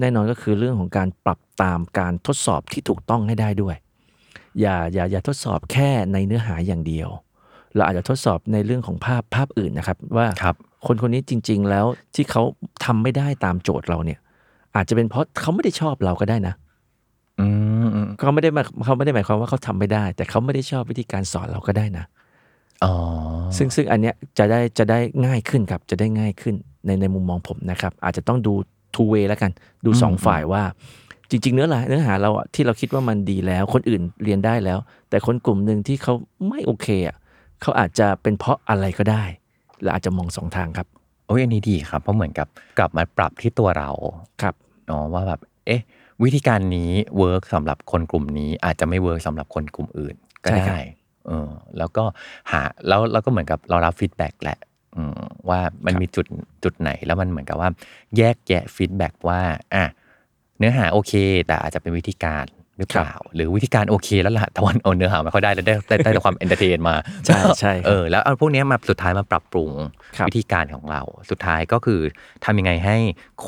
[0.00, 3.76] แน่นอนก็คือเรื่องของการปรับตามการทดสอบที่ถูกต้องให้ได้ด้วย
[4.60, 7.08] อย่าอย่าอย่าทดสอบแค่ในเนื้อหาอย่างเดียว
[7.74, 12.42] เราอาจจะทดสอบในเรื่องของภาพภาพอื่นนะครับ ว่าครับคนคนนี้จริง ๆ แล้วที่เขา
[12.84, 14.18] ทำไม่ได้ตามโจทย์เราเนี่ย
[14.76, 16.54] อาจจะเป็นเพราะเขาไม่ได้ชอบเราก็ได้นะ
[17.40, 17.46] อื
[17.84, 22.04] มอืมเขาไม่ได้หมายเขาไม่ได้หมายความว่าเขาทำไม่ได้ แต่เขาไม่ได้ชอบวิธีการสอนเราก็ได้นะ
[22.84, 22.94] อ๋อ
[23.56, 26.54] ซึ่งซึ่งอันเนี้ยจะได้จะได้ง่ายขึ้นครับจะได้ง่ายขึ้น
[26.86, 28.54] ในในมุมมองผมนะครับ อาจจะต้องดู
[28.94, 29.50] two way แล้วกัน
[29.84, 30.62] ดูสองฝ่ายว่า
[31.30, 34.78] จริง ๆ เนื้อหาเนื้อหาเราอะที่เราคิดว่ามันดีแล้ว คนอื่นเรียนได้แล้ว
[35.10, 36.14] แต่คนกลุ่มหนึ่งที่เขา
[36.48, 37.16] ไม่โอเคอะ
[37.62, 39.24] เขาอาจจะเป็นเพราะอะไรก็ได้
[39.82, 40.86] เราอาจจะมองสองทางครับ
[41.26, 42.46] โอ้ยอันนี้ดีครับ เพราะเหมือนกับ
[42.78, 43.90] กลับมาปรับที่ตัวเรา
[44.42, 44.54] ครับ
[44.86, 45.80] เนาะว่าแบบเอ๊ะ
[46.22, 50.78] วิธีการนี้ work สำหรับคนกลุ่มนี้ อาจจะไม่ work สำหรับคนกลุ่มอื่นก็ใช่ได้ครับ
[51.26, 52.04] เออแล้วก็
[52.50, 54.73] หาแล้วเราก็เหมือนกับเรารับ feedback แหละอืม
[55.48, 56.26] ว่ามันมีจุด
[56.64, 57.68] จุดไหนแล้วมันเหมือนกับว่า
[58.16, 59.40] แยกแยะ feedback ว่า
[59.74, 59.84] อะ
[60.58, 61.12] เนื้อหาโอเค
[61.46, 62.46] แต่อาจจะเป็นวิธีการ
[62.78, 66.94] หรือเปล่า หรือวิธีการโอเคแล้วล่ะแต่วันเอาเนื้อหาไม่ค่อยได้แล้วได้ได้ได้แต่ความ entertain มา
[67.26, 69.70] ใช่ใช่ครับเออแล้วเอาพวกเนี้ยมาสุดท้ายมาปรับปรุง
[70.16, 72.00] ครับวิธีการของเรา สุดท้ายก็คือ
[72.44, 72.96] ทำยังไงให้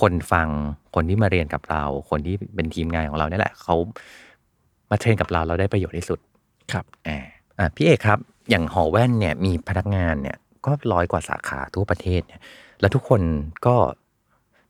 [0.00, 0.48] คนฟัง
[0.94, 3.74] คนที่มาเรียนกับเรา คนที่เป็นทีมงานของเราเนี่ยแหละเขา
[4.90, 6.18] มาเทรนกับเราเราได้ประโยชน์ที่สุด
[6.72, 7.18] ครับอ่า
[7.58, 8.18] อะพี่เอกครับ
[8.50, 12.40] อย่างหอแว่นเนี่ยมีพนักงานเนี่ย ก็ร้อยกว่าสาขาทั่วประเทศเนี่ย
[12.80, 13.20] แล้วทุกคน
[13.66, 13.74] ก็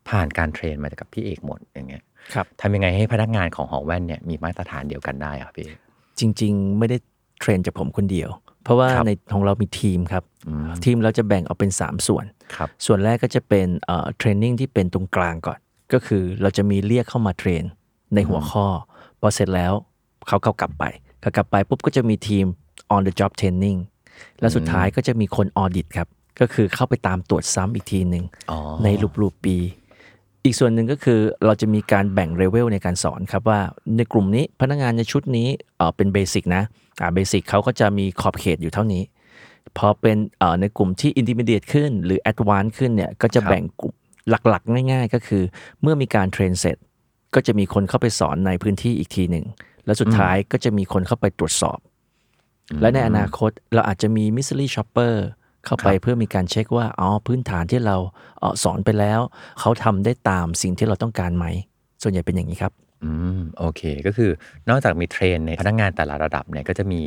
[0.08, 2.04] ผ่านการเทรนมาจากพี่เอกหมดอย่างเงี้ย
[2.34, 5.78] ครับทำยังไงให้พนักงานของหอแว่นเนี่ยมีมาตรฐานเดียวกันได้อะพี่เอก
[6.18, 6.96] จริง ๆ ไม่ได้
[7.40, 8.30] เทรนจากผมคนเดียว
[8.64, 12.24] เพราะว่าครับในของเรามีทีมครับอืมทีมเราจะแบ่งออกเป็น 3 ส่วน
[12.56, 15.58] ครับส่วนแรกก็จะเป็นเอ่อเทรนนิ่งที่เป็นตรงกลางก่อน
[15.92, 17.62] ก็คือเราจะมีเรียกเข้ามาเทรน
[18.14, 18.66] ในหัวข้อ
[19.20, 19.72] พอเสร็จแล้ว
[20.26, 20.84] เขาเขากลับไป
[21.20, 22.44] เขากลับไปปุ๊บก็จะมีทีม
[22.94, 23.78] on the job training
[24.40, 26.08] แล้วสุดท้ายก็จะมีคน audit ครับ
[26.40, 29.56] ก็คือเข้าไปตามตรวจซ้ำอีกทีหนึ่งอ๋อในรูปรูปปี
[30.44, 33.60] อีกส่วนหนึ่งก็คือเราจะมีการแบ่งเลเวลในการสอนครับว่า
[33.96, 36.62] ในกลุ่มนี้พนักงานในชุดนี้เอ่อเป็น basic นะ
[37.00, 39.02] อ่า basic เขาก็จะมีขอบเขตอยู่เท่านี้
[39.78, 43.94] พอเป็นเอ่อในกลุ่มที่ intermediate ขึ้น หรือ advanced ขึ้นเนี่ยก็จะครับแบ่งกลุ่ม
[44.48, 45.42] หลักๆ ง่าย ๆ ก็คือ
[45.82, 46.76] เมื่อมีการ train เสร็จ
[47.34, 49.44] ก็จะมีคนเข้าไปสอนในพื้นที่อีกทีหนึ่ง
[49.84, 51.78] แล้วสุดท้ายก็จะมีคนเข้าไปตรวจสอบ
[52.80, 55.14] และในอนาคตเราอาจจะมี mystery shopper
[55.66, 57.96] เข้าไปเพื่อมีการเช็คว่าอ๋อพื้นฐานที่เรา
[58.40, 59.20] เอ่อสอนไปแล้ว
[59.60, 61.46] เขาทำได้ตามสิ่งที่เราต้องการไหม
[62.02, 62.74] ส่วนใหญ่เป็นอย่างนี้ครับ
[63.04, 64.30] อืมโอเคก็คือ
[64.68, 67.00] นอกจากมีเทรนในพนักงานแต่ละระดับเนี่ยก็จะมี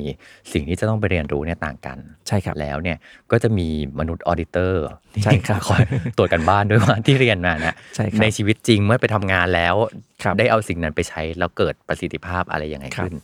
[0.53, 2.97] สิ่งที่จะต้องไปเรียนรู้เนี่ยต่างกัน ใช่ครับแล้วเนี่ย
[3.31, 3.67] ก็จะมี
[3.99, 4.85] มนุษย์ออดิเตอร์
[5.23, 5.83] ใช่ครับคอย
[6.17, 9.75] ตรวจกันบ้านด้วยว่าที่เรียนมาเนี่ยใช่ครับในชีวิตจริงเมื่อไปทำงานแล้ว
[10.23, 13.15] ครับได้เอาสิ่งนั้นไปใช้แล้วเกิดประสิทธิภาพอะไรยังไงครับขึ้น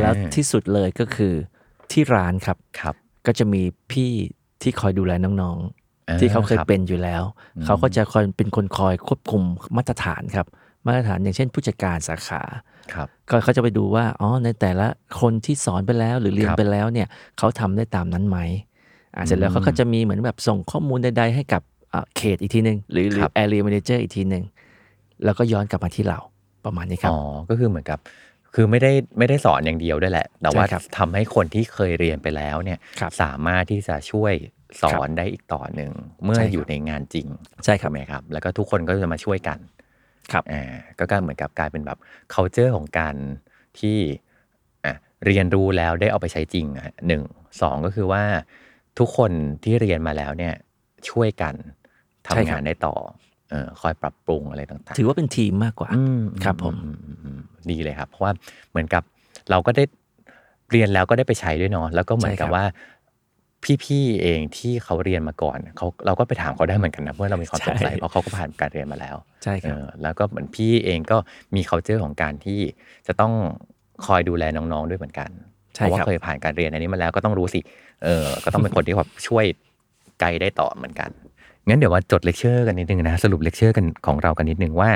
[0.00, 1.34] แล้วที่สุดเลยก็คือ
[1.92, 2.94] ที่ร้านครับครับ
[3.26, 4.10] ก็จะมีพี่
[4.62, 5.58] ที่คอยดูแลน้อง
[6.08, 7.22] อ่าๆที่เขาเคยครับเป็นอยู่แล้ว
[7.64, 9.42] เขาก็จะคอยเป็นคนคอยควบคุม
[9.76, 10.46] มาตรฐานครับ
[10.86, 12.42] มาตรฐานอย่างเช่น ผู้จัดการสาขา
[12.94, 14.86] ครับก็เขาจะไปดูว่าอ๋อในแต่ละ
[15.20, 18.38] คนที่สอนไปแล้วหรือเรียนครับไปแล้วเนี่ยเขาทำได้ตามนั้นไหม
[19.14, 24.44] อ่าเสร็จแล้วเขาก็จะมีเหมือนแบบส่งข้อมูลใดๆให้กับอ่าเขตอีกทีหนึ่งหรือหรือ area manager อีกทีหนึ่ง
[25.24, 26.18] แล้วก็ย้อนกลับมาที่เรา
[26.64, 27.20] ประมาณนี้ครับอ๋อ
[27.50, 27.98] ก็คือเหมือนกับ
[28.54, 34.32] คือไม่ได้ไม่ได้สอนอย่างเดียวด้วยแหละ แต่ว่าใช่ครับทำให้คนที่เคยเรียนไปแล้วเนี่ยครับสามารถที่จะช่วย
[34.82, 35.92] สอครันบได้อีกต่อหนึ่ง
[36.24, 37.26] เมื่อใช่ครับอยู่ในงานจริง
[37.64, 39.58] ใช่ครับไหมครับ แล้วก็ทุกคนก็จะมาช่วยกัน
[40.32, 40.62] ครับอ่า
[40.98, 41.98] ก็กลายเหมือนกับกลายเป็นแบบ
[42.34, 43.14] culture ของการ
[43.78, 43.98] ที่
[44.84, 44.94] อะ
[45.26, 47.22] เรียนรู้แล้วได้เอาไปใช้จริงอะหนึ่ง
[47.60, 48.22] สองก็คือว่า
[48.98, 49.32] ทุกคน
[49.64, 50.54] ที่เรียนมาแล้วเนี่ย
[51.10, 51.54] ช่วยกัน
[52.26, 53.27] ทำใช่ครับงานได้ต่อเออ
[53.80, 58.32] คอยปรับปรุงอะไรต่างๆ ถือว่าเป็นทีมมากกว่าอืมครับผมอือืมอืมดีเลยครับ เพราะว่า
[58.70, 59.02] เหมือนกับ
[59.50, 59.84] เราก็ได้
[60.70, 62.64] เรียนแล้วก็ได้ไปใช้ด้วยเนาะแล้วก็เหมือนกับว่า
[63.84, 71.16] พี่ๆเองที่เขาเรียนมาก่อนเขาเราก็ไปถามเขาได้เหมือนกันนะเมื่อเรามีความสงสัยเพราะเขาก็ผ่านการเรียนมาแล้วใช่ครับเออแล้วก็เหมือนพี่เองก็
[71.54, 72.60] มี culture ของการที่
[73.06, 73.32] จะต้อง
[74.06, 75.30] คอยดูแลน้องๆด้วยเหมือนกัน
[75.74, 77.60] ใช่เพราะว่าครับเคยผ่านการเรียนอันนี้มาแล้วก็ต้องรู้สิ
[78.04, 79.44] เออก็ต้องเป็นคนที่แบบช่วย
[80.20, 81.10] ไกด์ได้ต่อเหมือนกัน
[81.68, 84.90] งั้นเดี๋ยวมาจดเลคเชอร์กันนิดนึงนะสรุปเลคเชอร์กันของเรากันนิดนึงว่า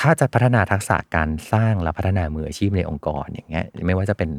[0.00, 4.30] ถ้าจะพัฒนาทักษะการสร้างและพัฒนามืออาชีพในองค์กรอย่างเงี้ยไม่ว่าจะเป็น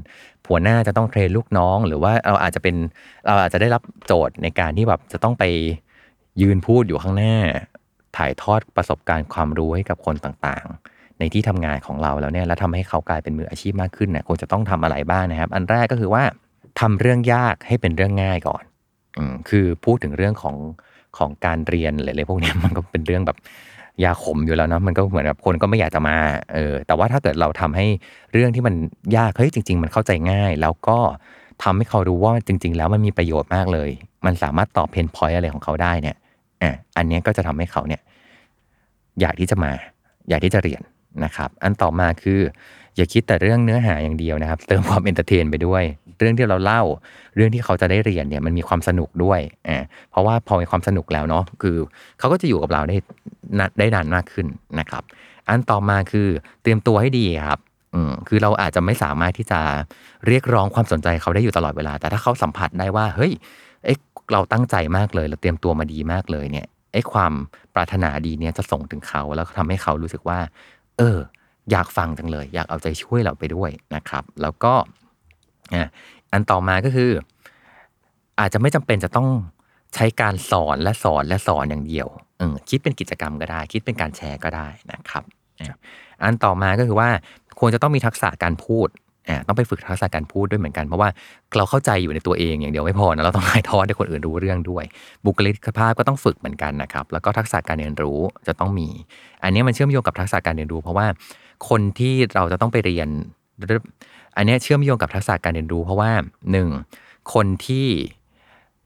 [0.45, 2.75] หัวหน้าจะต้อง train ลูกน้อง หรือว่าเราอาจจะเป็น
[3.25, 5.43] เราอาจจะได้รับโจทย์ในการที่แบบจะต้องไป
[6.41, 7.35] ยืนพูดอยู่ข้างหน้า
[8.17, 16.23] ถ่ายทอดประสบการณ์ความรู้ให้กับคนต่างๆ ในที่ทำงานของเราแล้วเนี่ยแล้วทำให้เขากลายเป็นมืออาชีพมากขึ้นเนี่ยควรจะต้องทำอะไรบ้างนะครับ อันแรกก็คือว่า
[16.79, 18.63] ทำเรื่องยากให้เป็นเรื่องง่ายก่อน
[19.17, 20.55] อืมคือพูดถึงเรื่องของ
[21.17, 23.37] ของการเรียนหรือะไรพวกนี้มันก็เป็นเรื่องแบบ
[24.03, 26.15] ยาขมอยู่แล้วเนาะมันก็เหมือนแบบคนก็ไม่อยากจะมา
[26.53, 27.85] เออแต่ว่าถ้าเกิดเราทำให้
[28.33, 28.75] เรื่องที่มัน
[29.17, 30.97] ยากเฮ้ยจริง ๆ มันเข้าใจง่าย แล้วก็
[31.63, 33.89] ทำให้เขารู้ว่าจริง ๆ แล้วมันมีประโยชน์มากเลย
[34.25, 36.15] มันสามารถตอบเพนพอยต์อะไรของเขาได้เนี่ย
[36.61, 38.01] อะอันนี้ก็จะทำให้เขาเนี่ย
[39.21, 39.71] อยากที่จะมา
[40.29, 40.81] อยากที่จะเรียน
[41.25, 42.39] นะครับ อันต่อมาคือ
[42.95, 45.83] อย่าคิดแต่เรื่องเนื้อหาอย่างเดียวนะครับ เติมความ entertain ไปด้วย
[46.19, 46.81] เรื่องที่เราเล่า
[47.35, 51.77] เรื่องที่เขาจะได้เรียนเนี่ยมันมีความสนุกด้วยอ่าเพราะว่าพอมีความสนุกแล้วเนาะคือ
[52.19, 52.97] เขาก็จะอยู่กับเราได้
[53.79, 54.47] ได้นานมากขึ้น
[54.79, 55.03] นะครับ
[55.47, 56.27] อันต่อมาคือ
[56.61, 57.59] เตรียมตัวให้ดีครับ
[57.93, 59.59] อืมคือเราอาจจะไม่สามารถที่จะ
[60.27, 63.33] เรียกร้องความสนใจเขาได้อยู่ตลอดเวลา แต่ถ้าเขาสัมผัสได้ว่าเฮ้ย
[63.85, 63.97] เอ๊ะ
[64.33, 67.33] เราตั้งใจมากเลย เราเตรียมตัวมาดีมากเลยเนี่ยไอ้ความ
[67.75, 70.39] ปรารถนาดีเนี่ยจะส่งถึงเขาแล้วก็ทำให้เขารู้สึกว่า
[70.97, 71.17] เออ
[71.71, 74.73] อยากฟังจังเลย อยากเอาใจช่วยเราไปด้วยนะครับ แล้วก็
[75.73, 75.87] อะ
[76.31, 77.11] อันต่อมาก็คือ
[78.39, 79.27] อาจจะไม่จำเป็นจะต้อง
[79.95, 82.07] ใช้การสอนและสอนและสอนอย่างเดียว
[82.39, 85.23] อคิดเป็นกิจกรรมก็ได้ คิดเป็นการแชร์ก็ได้นะครับ
[86.21, 87.09] อันต่อมาก็คือว่า
[87.59, 88.89] ควรจะต้องมีทักษะการพูด
[89.47, 91.09] ต้องไปฝึกทักษะการพูดด้วยเหมือนกัน เพราะว่า
[91.57, 94.83] เราเข้าใจอยู่ในตัวเองอย่างเดียวไม่พอนะเราต้องถ่ายทอดให้คนอื่นรู้เรื่องด้วย
[95.25, 98.87] บุคลิกภาพก็ต้องฝึกเหมือนกันนะครับ แล้วก็ทักษะการเรียนรู้จะต้องมี
[99.43, 101.07] อันนี้มันเชื่อมโยงกับทักษะการเรียนรู้ เพราะว่า
[101.69, 103.07] คนที่เราจะต้องไปเรียน
[104.39, 106.11] อันนี้เชื่อมโยงกับทักษะการเรียนรู้ เพราะว่า
[106.51, 106.69] หนึ่ง
[107.33, 107.87] คนที่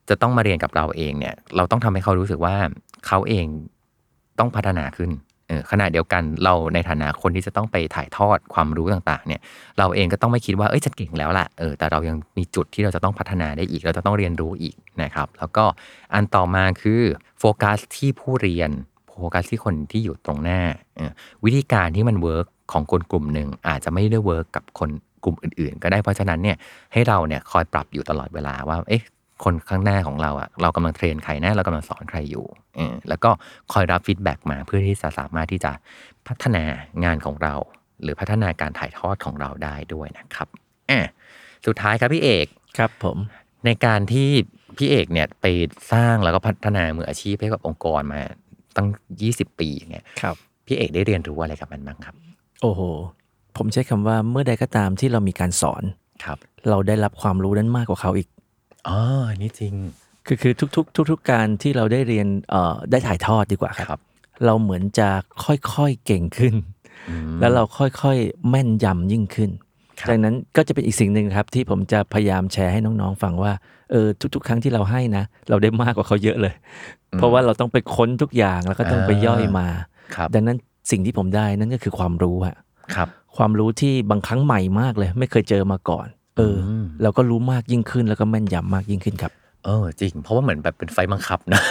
[0.09, 2.55] จะต้องมาเรียนกับเราเองเนี่ย เราต้องทำให้เขารู้สึกว่า
[3.07, 3.45] เขาเอง
[4.39, 5.09] ต้องพัฒนาขึ้น
[5.71, 9.41] ขณะเดียวกันเราในฐานะคนที่จะต้องไปถ่ายทอดความรู้ต่างๆ เนี่ย
[9.79, 15.65] เราเองก็ต้องไม่คิดว่าเอ้ยฉันเก่งแล้วล่ะเออแต่เรายังมีจุดที่เราจะต้องพัฒนาได้อีก เราจะต้องเรียนรู้อีกนะครับ แล้วก็
[16.13, 17.01] อันต่อมาคือ
[17.39, 18.69] โฟกัสที่ผู้เรียน
[19.19, 20.61] โฟกัสที่คนที่อยู่ตรงหน้า
[20.99, 21.11] ออ
[21.45, 24.89] วิธีการที่มัน work ของคนกลุ่มหนึ่งอาจจะไม่ได้ work กับคน
[25.23, 26.57] กลุ่มอื่นๆ ก็ได้เพราะฉะนั้นเนี่ย
[26.93, 29.03] ให้เราเนี่ยคอยปรับอยู่ตลอดเวลาว่าเอ๊ะ
[29.43, 33.29] คนข้างหน้าของเราอะเรากำลัง train ใครนะเรากำลังสอนใครอยู่เออแล้วก็
[33.73, 35.71] คอยรับ feedback มาเพื่อที่จะสามารถที่จะ
[36.27, 36.63] พัฒนา
[37.03, 37.53] งานของเรา
[38.03, 40.47] หรือพัฒนาการถ่ายทอดของเราได้ด้วยนะครับ
[40.89, 40.99] อะ
[41.65, 43.17] สุดท้ายครับพี่เอกครับผม
[43.65, 44.29] ในการที่
[44.77, 45.45] พี่เอกเนี่ยไป
[45.91, 48.21] สร้างแล้วก็พัฒนามืออาชีพให้กับองค์กรมา
[48.75, 48.87] ตั้ง
[49.23, 50.35] 20 ปีอย่างเงี้ยครับ
[50.67, 52.15] พี่เอกได้เรียนรู้อะไรกับมันบ้างครับ
[52.61, 52.81] โอ้โห
[53.57, 55.83] ผมใช้คำว่าเมื่อใดก็ตามที่เรามีการสอน
[56.23, 56.37] ครับ
[56.69, 58.27] เราได้รับความรู้นั้นมากกว่าเขาอีก
[58.87, 58.97] อ๋อ
[59.29, 59.73] อันนี่จริง
[60.27, 63.99] คือคือทุก ๆ ทุก ๆ การที่เราได้เรียนเอ่อได้ถ่ายทอดดีกว่าครับครับ
[64.45, 65.09] เราเหมือนจะ
[65.45, 66.55] ค่อยๆเก่งขึ้น
[67.09, 69.49] อืมแล้วเราค่อยๆแม่นยำยิ่งขึ้น
[69.99, 73.51] ครับจากนั้นก็จะเป็นอีกสิ่งหนึ่งครับ ที่ผมจะพยายามแชร์ให้น้องๆฟังว่า
[73.91, 76.53] เออทุก ๆ ครั้งที่เราให้นะ เราได้มากกว่าเขาเยอะเลย
[77.17, 79.67] เพราะว่าเราต้องไปค้นทุกอย่างแล้วก็ต้องไปย่อยมา
[80.15, 80.57] ครับดังนั้น
[80.91, 82.55] สิ่งที่ผมได้นั่นก็คือความรู้อะ
[82.95, 89.31] ครับ ความรู้ที่บางครั้งใหม่มากเลย ไม่เคยเจอมาก่อน เอออมเราก็รู้มากยิ่งขึ้นแล้วก็แม่นยำมากยิ่งขึ้นครับ
[89.65, 91.61] เออจริง เพราะว่าเหมือนแบบเป็นไฟบังคับนะ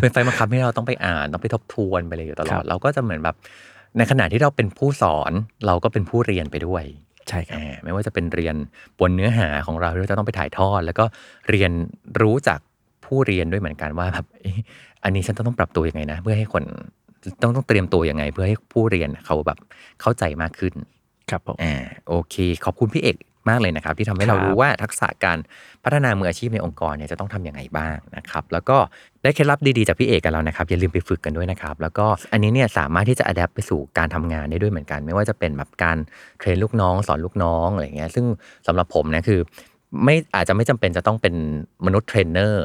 [0.00, 3.36] เป็นไฟบังคับให้เราต้องไปอ่านต้องไปทบทวนไปเลยอยู่ตลครัอดบเราก็จะเหมือนแบบ
[3.96, 5.32] ในขณะที่เราเป็นผู้สอน
[5.66, 6.84] เราก็เป็นผู้เรียนไปด้วย
[7.28, 8.54] ใช่ครับอ่าไม่ว่าจะเป็นเรียน
[9.00, 11.04] บนเนื้อหาของเราที่เราจะต้องไปถ่ายทอด แล้วก็
[11.50, 11.70] เรียน
[12.20, 12.58] รู้จาก
[13.04, 14.58] ผู้เรียนด้วยเหมือนกันว่าแบบเอ๊ะ
[15.04, 16.64] อันนี้ฉันต้องปรับตัวยังไงนะ เพื่อให้คน
[17.42, 19.58] ต้องต้องเตรียมตัวยังไง เพื่อให้ผู้เรียนเขาแบบ
[20.00, 20.74] เข้าใจมากขึ้น
[21.30, 21.74] ครับผมอ่า
[22.08, 23.16] โอเค ขอบคุณพี่เอก
[23.48, 25.38] มากเลยนะครับ ที่ทำให้เราครับรู้ว่าทักษะการ
[25.84, 28.76] พัฒนามืออาชีพในองค์กรเนี่ยจะต้องทำยังไงบ้างนะครับ แล้วก็
[29.22, 35.96] ได้เคล็ดลับดีๆจากพี่เอกกันแล้วนะครับอย่าลืมไปฝึกกันด้วยนะครับ แล้วก็อันนี้เนี่ยสามารถที่จะ adapt ไปสู่การทำงานได้ด้วยเหมือนกัน ไม่ว่าจะเป็นแบบการ
[36.38, 38.26] train ลูกน้อง สอนลูกน้องอะไรเงี้ยซึ่ง
[38.66, 39.40] สำหรับผมนะคือ
[40.04, 41.34] ไม่อาจจะไม่จำเป็นจะต้องเป็น
[41.86, 42.64] มนุษย์เทรนเนอร์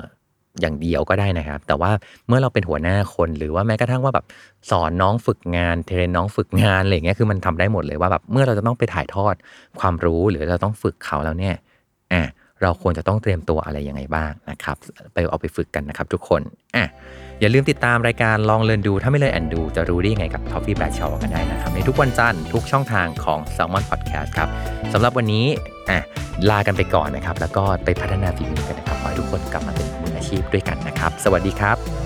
[0.62, 1.92] อย่างเดียวก็ได้นะครับ แต่ว่า
[2.28, 4.26] เมื่อเราเป็นหัวหน้าคนหรือว่าแม้กระทั่งว่าแบบ
[4.72, 9.36] สอนน้องฝึกงาน train น้องฝึกงานอะไรเงี้ยคือมันทำได้หมดเลยว่าแบบเมื่อเราจะต้องไปถ่ายทอด
[9.80, 11.56] ความรู้หรือเราต้องฝึกเขาแล้วเนี่ย
[12.14, 12.24] อะ
[12.62, 14.78] เราควรจะต้องเตรียมตัวอะไรยังไงบ้างนะครับ
[15.14, 16.42] ไปเอาไปฝึกกันนะครับทุกคน
[16.76, 16.86] อะ
[17.40, 24.50] อย่าลืมติดตามรายการลองเรียนดูถ้าไม่เลยแอนดู จะรู้ได้ยังไงกับ t o f ฟี่แบ s ช a กันได้นะครับ ในทุกวันจันทร์ทุกช่องทางของ Salmon Podcast ครับ
[24.94, 25.46] สำหรับวันนี้
[25.90, 26.00] อะ
[26.50, 30.03] ลากันไปก่อนนะครับ แล้วก็ไปพัฒนาฝีมือกันนะครับขอให้ทุกคนกลับมาเป็น
[30.42, 32.03] พด้วยกันนะครับ สวัสดีครับ